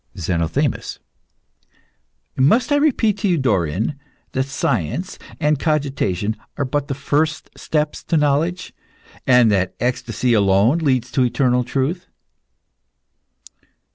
[0.17, 0.97] ZENOTHEMIS.
[2.35, 3.99] Must I repeat to you, Dorion,
[4.31, 8.73] that science and cogitation are but the first steps to knowledge,
[9.27, 12.07] and that ecstasy alone leads to eternal truth?